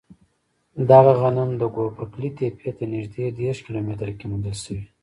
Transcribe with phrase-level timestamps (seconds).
[0.89, 4.83] دغه غنم د ګوبک لي تپې ته نږدې دېرش کیلو متره کې موندل شوی.